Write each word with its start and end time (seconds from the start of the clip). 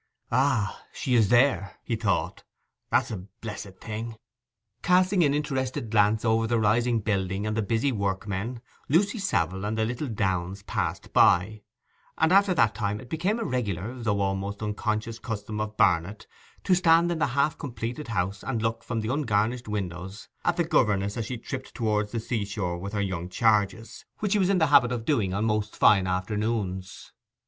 'Ah, 0.31 0.81
she 0.91 1.13
is 1.13 1.29
there,' 1.29 1.77
he 1.83 1.95
thought. 1.95 2.43
'That's 2.89 3.11
a 3.11 3.17
blessed 3.39 3.77
thing.' 3.79 4.15
Casting 4.81 5.23
an 5.23 5.35
interested 5.35 5.91
glance 5.91 6.25
over 6.25 6.47
the 6.47 6.59
rising 6.59 7.01
building 7.01 7.45
and 7.45 7.55
the 7.55 7.61
busy 7.61 7.91
workmen, 7.91 8.61
Lucy 8.89 9.19
Savile 9.19 9.63
and 9.63 9.77
the 9.77 9.85
little 9.85 10.07
Downes 10.07 10.63
passed 10.63 11.13
by; 11.13 11.61
and 12.17 12.31
after 12.31 12.55
that 12.55 12.73
time 12.73 12.99
it 12.99 13.11
became 13.11 13.37
a 13.37 13.43
regular 13.43 13.93
though 13.93 14.21
almost 14.21 14.63
unconscious 14.63 15.19
custom 15.19 15.61
of 15.61 15.77
Barnet 15.77 16.25
to 16.63 16.73
stand 16.73 17.11
in 17.11 17.19
the 17.19 17.27
half 17.37 17.59
completed 17.59 18.07
house 18.07 18.41
and 18.43 18.59
look 18.59 18.83
from 18.83 19.01
the 19.01 19.13
ungarnished 19.13 19.67
windows 19.67 20.29
at 20.43 20.57
the 20.57 20.63
governess 20.63 21.15
as 21.15 21.27
she 21.27 21.37
tripped 21.37 21.75
towards 21.75 22.11
the 22.11 22.19
sea 22.19 22.43
shore 22.43 22.79
with 22.79 22.93
her 22.93 23.01
young 23.01 23.29
charges, 23.29 24.03
which 24.17 24.31
she 24.31 24.39
was 24.39 24.49
in 24.49 24.57
the 24.57 24.65
habit 24.73 24.91
of 24.91 25.05
doing 25.05 25.31
on 25.31 25.45
most 25.45 25.75
fine 25.75 26.07
afternoons. 26.07 27.11